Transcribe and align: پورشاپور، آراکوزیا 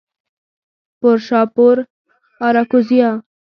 پورشاپور، 0.99 1.77
آراکوزیا 2.47 3.11